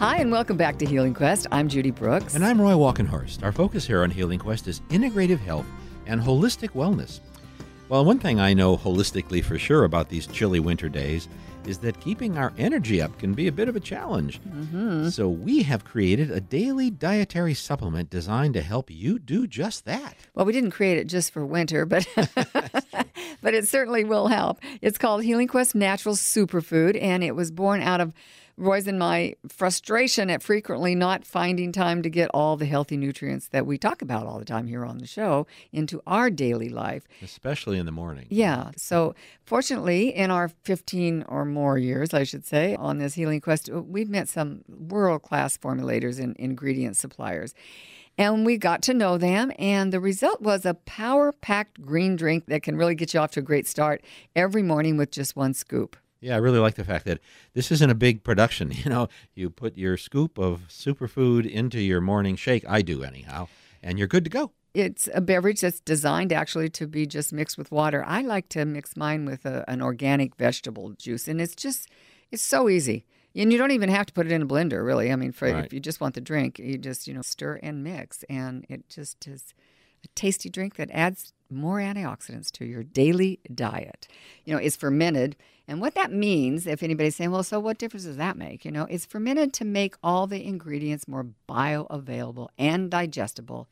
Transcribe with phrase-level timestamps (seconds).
[0.00, 1.46] Hi, and welcome back to Healing Quest.
[1.52, 2.34] I'm Judy Brooks.
[2.34, 3.42] And I'm Roy Walkenhorst.
[3.42, 5.66] Our focus here on Healing Quest is integrative health
[6.06, 7.20] and holistic wellness.
[7.90, 11.28] Well, one thing I know holistically for sure about these chilly winter days
[11.66, 14.40] is that keeping our energy up can be a bit of a challenge.
[14.40, 15.10] Mm-hmm.
[15.10, 20.16] So, we have created a daily dietary supplement designed to help you do just that.
[20.34, 22.08] Well, we didn't create it just for winter, but
[23.42, 24.60] but it certainly will help.
[24.80, 28.14] It's called Healing Quest Natural Superfood, and it was born out of
[28.60, 33.48] Roy's and my frustration at frequently not finding time to get all the healthy nutrients
[33.48, 37.04] that we talk about all the time here on the show into our daily life.
[37.22, 38.26] Especially in the morning.
[38.28, 38.72] Yeah.
[38.76, 39.14] So,
[39.46, 43.80] fortunately, in our 15 or more years, I should say, on this healing quest, uh,
[43.80, 47.54] we've met some world class formulators and ingredient suppliers.
[48.18, 52.44] And we got to know them, and the result was a power packed green drink
[52.48, 54.04] that can really get you off to a great start
[54.36, 55.96] every morning with just one scoop.
[56.20, 57.18] Yeah, I really like the fact that
[57.54, 58.72] this isn't a big production.
[58.80, 62.64] You know, you put your scoop of superfood into your morning shake.
[62.66, 63.48] I do anyhow,
[63.82, 64.52] and you're good to go.
[64.72, 68.02] It's a beverage that's designed actually to be just mixed with water.
[68.06, 71.88] I like to mix mine with a, an organic vegetable juice, and it's just
[72.30, 73.04] it's so easy.
[73.34, 75.12] And you don't even have to put it in a blender, really.
[75.12, 75.64] I mean, for right.
[75.64, 78.88] if you just want the drink, you just you know stir and mix, and it
[78.88, 79.52] just is
[80.04, 84.08] a tasty drink that adds more antioxidants to your daily diet.
[84.44, 85.36] You know, it's fermented.
[85.70, 88.64] And what that means, if anybody's saying, well, so what difference does that make?
[88.64, 93.68] You know, it's fermented to make all the ingredients more bioavailable and digestible.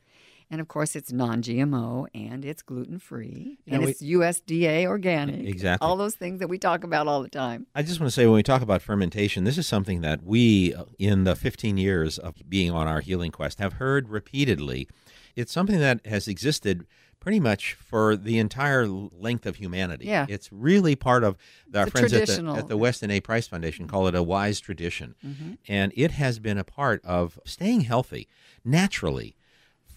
[0.49, 5.45] And of course, it's non GMO and it's gluten free and we, it's USDA organic.
[5.45, 5.85] Exactly.
[5.85, 7.67] All those things that we talk about all the time.
[7.75, 10.73] I just want to say when we talk about fermentation, this is something that we,
[10.99, 14.87] in the 15 years of being on our healing quest, have heard repeatedly.
[15.35, 16.87] It's something that has existed
[17.19, 20.05] pretty much for the entire length of humanity.
[20.05, 20.25] Yeah.
[20.29, 21.37] It's really part of
[21.73, 23.19] our friends at the, at the Weston A.
[23.19, 25.15] Price Foundation call it a wise tradition.
[25.25, 25.53] Mm-hmm.
[25.67, 28.27] And it has been a part of staying healthy
[28.63, 29.35] naturally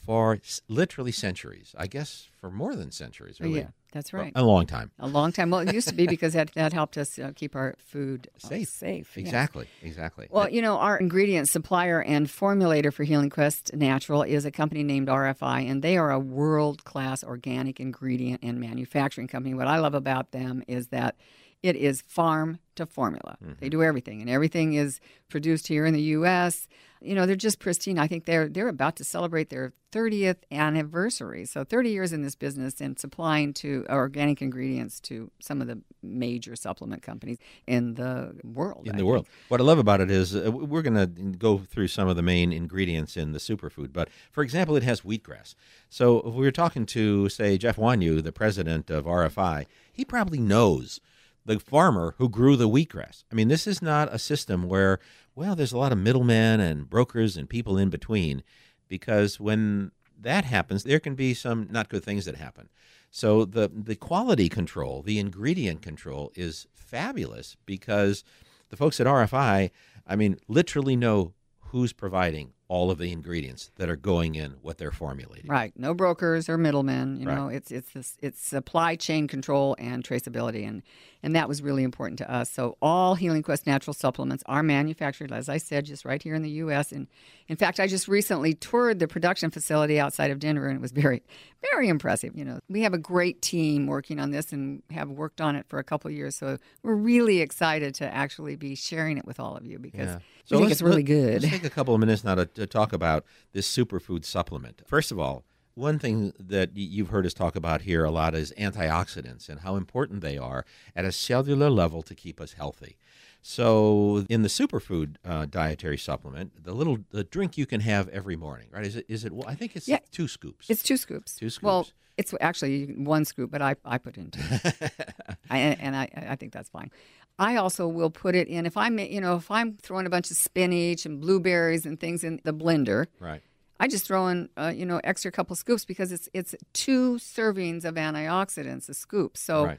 [0.04, 1.74] for literally centuries.
[1.78, 3.60] I guess for more than centuries, really.
[3.60, 4.32] Yeah, that's right.
[4.34, 4.90] A long time.
[4.98, 5.50] A long time.
[5.50, 8.48] Well, it used to be because that, that helped us uh, keep our food uh,
[8.48, 8.68] safe.
[8.68, 9.16] safe.
[9.16, 9.66] Exactly.
[9.80, 9.90] Yes.
[9.90, 10.26] Exactly.
[10.30, 14.82] Well, you know, our ingredient supplier and formulator for Healing Quest Natural is a company
[14.82, 19.54] named RFI, and they are a world class organic ingredient and manufacturing company.
[19.54, 21.16] What I love about them is that
[21.62, 23.36] it is farm to formula.
[23.42, 23.52] Mm-hmm.
[23.60, 26.66] They do everything, and everything is produced here in the U.S.
[27.00, 27.98] You know, they're just pristine.
[27.98, 31.44] I think they're they're about to celebrate their 30th anniversary.
[31.44, 35.80] So 30 years in this business and supplying to organic ingredients to some of the
[36.02, 38.86] major supplement companies in the world.
[38.86, 39.08] In I the think.
[39.08, 39.26] world.
[39.48, 42.22] What I love about it is uh, we're going to go through some of the
[42.22, 43.92] main ingredients in the superfood.
[43.92, 45.54] But for example, it has wheatgrass.
[45.90, 50.38] So if we were talking to, say, Jeff Wuagneux, the president of RFI, he probably
[50.38, 51.00] knows
[51.44, 53.24] the farmer who grew the wheatgrass.
[53.30, 54.98] I mean, this is not a system where,
[55.34, 58.42] well, there's a lot of middlemen and brokers and people in between,
[58.88, 62.68] because when that happens, there can be some not good things that happen.
[63.10, 68.24] So the the quality control, the ingredient control is fabulous because
[68.70, 69.70] the folks at RFI,
[70.06, 74.78] I mean, literally know who's providing all of the ingredients that are going in what
[74.78, 75.46] they're formulating.
[75.46, 75.74] Right.
[75.76, 77.20] No brokers or middlemen.
[77.20, 77.36] You right.
[77.36, 80.82] know, it's it's this, it's supply chain control and traceability, and
[81.22, 82.50] and that was really important to us.
[82.50, 86.40] So all Healing Quest natural supplements are manufactured, as I said, just right here in
[86.40, 86.92] the U.S.
[86.92, 87.08] And
[87.46, 90.92] in fact, I just recently toured the production facility outside of Denver, and it was
[90.92, 91.22] very,
[91.70, 92.34] very impressive.
[92.34, 95.66] You know, we have a great team working on this and have worked on it
[95.68, 96.36] for a couple years.
[96.36, 100.06] So we're really excited to actually be sharing it with all of you because.
[100.06, 100.18] Yeah.
[100.44, 101.42] So think it's really good.
[101.42, 104.82] Let's take a couple of minutes now to, to talk about this superfood supplement.
[104.86, 108.52] First of all, one thing that you've heard us talk about here a lot is
[108.58, 110.64] antioxidants and how important they are
[110.94, 112.96] at a cellular level to keep us healthy.
[113.40, 118.36] So, in the superfood uh, dietary supplement, the little the drink you can have every
[118.36, 118.86] morning, right?
[118.86, 119.06] Is it?
[119.08, 119.32] Is it?
[119.32, 120.70] Well, I think it's yeah, two scoops.
[120.70, 121.34] It's two scoops.
[121.34, 121.64] Two scoops.
[121.64, 124.40] Well, it's actually one scoop, but I, I put in two,
[125.50, 126.92] I, and I I think that's fine.
[127.38, 130.30] I also will put it in if I'm you know if I'm throwing a bunch
[130.30, 133.06] of spinach and blueberries and things in the blender.
[133.18, 133.42] Right.
[133.80, 137.84] I just throw in uh, you know extra couple scoops because it's it's two servings
[137.84, 139.36] of antioxidants a scoop.
[139.36, 139.78] So, right.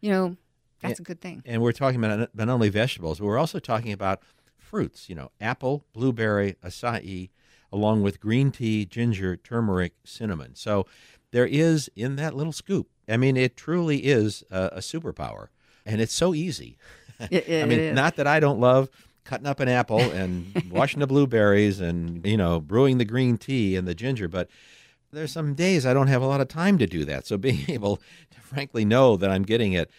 [0.00, 0.36] you know
[0.80, 1.42] that's and, a good thing.
[1.46, 4.22] And we're talking about not only vegetables, but we're also talking about
[4.58, 5.08] fruits.
[5.08, 7.30] You know, apple, blueberry, acai,
[7.72, 10.54] along with green tea, ginger, turmeric, cinnamon.
[10.54, 10.86] So
[11.30, 12.88] there is in that little scoop.
[13.08, 15.48] I mean, it truly is a, a superpower
[15.88, 16.76] and it's so easy.
[17.32, 18.88] It, it, I mean, not that I don't love
[19.24, 23.74] cutting up an apple and washing the blueberries and you know brewing the green tea
[23.74, 24.48] and the ginger, but
[25.10, 27.26] there's some days I don't have a lot of time to do that.
[27.26, 29.90] So being able to frankly know that I'm getting it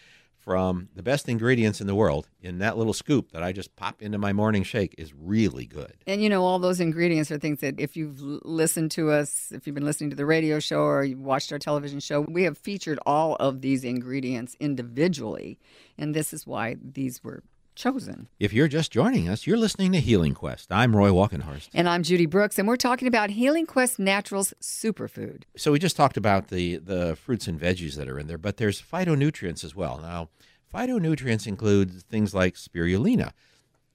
[0.50, 4.02] from the best ingredients in the world in that little scoop that I just pop
[4.02, 5.94] into my morning shake is really good.
[6.08, 9.68] And you know, all those ingredients are things that if you've listened to us, if
[9.68, 12.58] you've been listening to the radio show or you've watched our television show, we have
[12.58, 15.60] featured all of these ingredients individually.
[16.00, 17.44] And this is why these were
[17.80, 18.28] chosen.
[18.40, 20.70] If you're just joining us, you're listening to Healing Quest.
[20.70, 21.70] I'm Roy Walkenhorst.
[21.74, 25.44] And I'm Judy Brooks, and we're talking about Healing Quest Naturals Superfood.
[25.56, 28.58] So we just talked about the the fruits and veggies that are in there, but
[28.58, 29.98] there's phytonutrients as well.
[29.98, 30.28] Now,
[30.74, 33.32] phytonutrients include things like spirulina.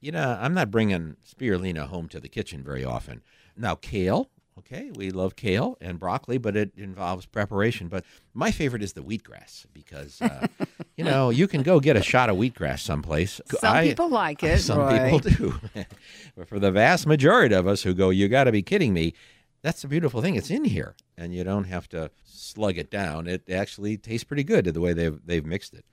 [0.01, 3.21] You know, I'm not bringing spirulina home to the kitchen very often.
[3.55, 7.87] Now, kale, okay, we love kale and broccoli, but it involves preparation.
[7.87, 8.03] But
[8.33, 10.47] my favorite is the wheatgrass because, uh,
[10.97, 13.41] you know, you can go get a shot of wheatgrass someplace.
[13.59, 14.59] Some I- people like it.
[14.61, 15.59] Some people do.
[16.37, 19.13] but for the vast majority of us who go, you got to be kidding me.
[19.61, 20.35] That's the beautiful thing.
[20.35, 23.27] It's in here, and you don't have to slug it down.
[23.27, 25.85] It actually tastes pretty good the way they've they've mixed it.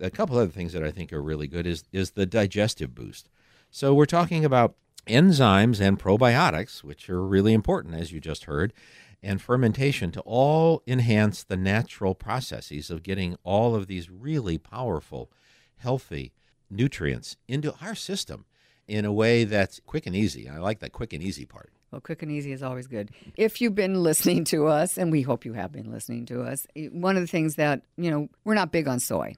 [0.00, 3.28] A couple other things that I think are really good is is the digestive boost.
[3.70, 4.74] So we're talking about
[5.06, 8.72] enzymes and probiotics, which are really important, as you just heard,
[9.22, 15.30] and fermentation to all enhance the natural processes of getting all of these really powerful,
[15.76, 16.32] healthy
[16.70, 18.44] nutrients into our system
[18.86, 20.48] in a way that's quick and easy.
[20.48, 21.72] I like that quick and easy part.
[21.90, 23.10] Well, quick and easy is always good.
[23.36, 26.66] If you've been listening to us, and we hope you have been listening to us,
[26.76, 29.34] eh, one of the things that you know we're not big on soy,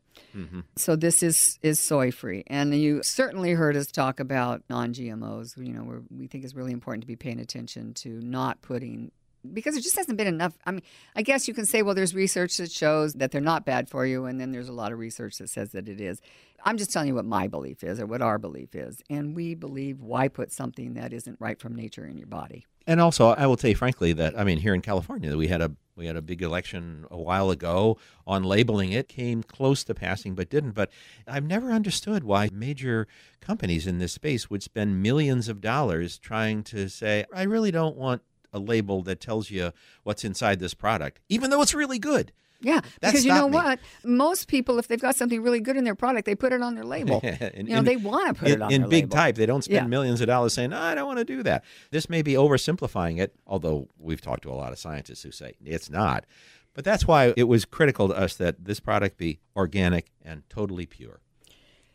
[0.77, 5.57] so this is is soy free, and you certainly heard us talk about non-GMOs.
[5.57, 9.13] You know, we think it's really important to be paying attention to not putting
[9.53, 10.57] because there just hasn't been enough.
[10.67, 10.83] I mean,
[11.17, 14.07] I guess you can say, well, there's research that shows that they're not bad for
[14.07, 16.21] you, and then there's a lot of research that says that it is.
[16.65, 19.03] I'm just telling you what my belief is or what our belief is.
[19.11, 22.67] And we believe why put something that isn't right from nature in your body?
[22.87, 25.61] And also, I will tell you frankly that I mean, here in California, we had
[25.61, 29.09] a we had a big election a while ago on labeling it.
[29.09, 30.73] Came close to passing, but didn't.
[30.73, 30.91] But
[31.27, 33.07] I've never understood why major
[33.41, 37.97] companies in this space would spend millions of dollars trying to say, "I really don't
[37.97, 39.73] want a label that tells you
[40.03, 42.33] what's inside this product, even though it's really good."
[42.65, 43.55] Yeah, That because you know me.
[43.55, 43.81] what?
[44.05, 46.77] Most people, if they've got something really good in their product, they put it on
[46.77, 47.19] their label.
[47.25, 49.17] In- you know, in- they want to put in, it on in big label.
[49.17, 49.35] type.
[49.35, 49.87] They don't spend Yeah.
[49.89, 51.65] millions of dollars saying, no, I don't want to do that.
[51.91, 55.55] This may be oversimplifying it, although we've talked to a lot of scientists who say
[55.65, 56.25] it's not.
[56.73, 60.87] But that's why it was critical to us that this product be organic and totally
[60.87, 61.19] pure.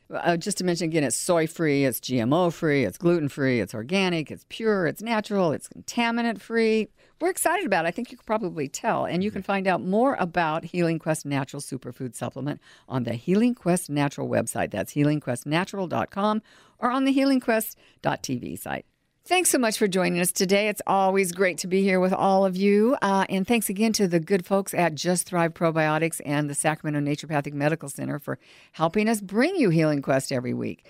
[0.09, 3.73] Uh, just to mention again, it's soy free, it's GMO free, it's gluten free, it's
[3.73, 6.87] organic, it's pure, it's natural, it's contaminant free.
[7.19, 7.89] We're excited about it.
[7.89, 9.05] I think you can probably tell.
[9.05, 13.55] And you can find out more about Healing Quest Natural Superfood Supplement on the Healing
[13.55, 14.71] Quest Natural website.
[14.71, 16.41] That's healingquestnatural.com
[16.79, 18.85] or on the healingquest.tv site.
[19.27, 20.69] Thanks so much for joining us today.
[20.69, 22.95] It's always great to be here with all of you.
[23.01, 27.01] Uh, and thanks again to the good folks at Just Thrive Probiotics and the Sacramento
[27.01, 28.39] Naturopathic Medical Center for
[28.71, 30.87] helping us bring you Healing Quest every week.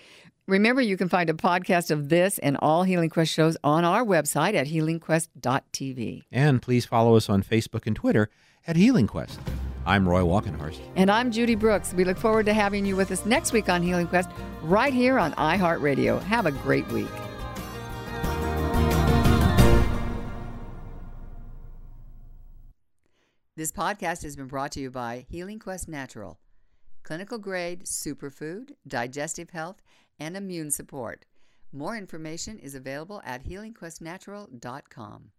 [0.47, 4.05] Remember, you can find a podcast of this and all Healing Quest shows on our
[4.05, 6.25] website at healingquest.tv.
[6.31, 8.29] And please follow us on Facebook and Twitter
[8.67, 9.39] at Healing Quest.
[9.83, 10.79] I'm Roy Walkenhorst.
[10.95, 11.91] And I'm Judy Brooks.
[11.91, 14.29] We look forward to having you with us next week on Healing Quest
[14.61, 16.21] right here on iHeartRadio.
[16.21, 17.07] Have a great week.
[23.57, 26.37] This podcast has been brought to you by Healing Quest Natural,
[27.01, 29.81] clinical grade superfood, digestive health,
[30.19, 31.25] and immune support.
[31.73, 35.31] More information is available at healingquestnatural.com.